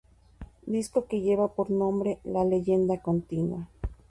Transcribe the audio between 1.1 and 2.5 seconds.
lleva por nombre "La